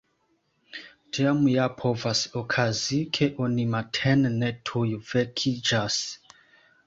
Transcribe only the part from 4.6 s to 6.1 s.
tuj vekiĝas.